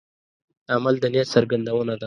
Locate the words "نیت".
1.13-1.27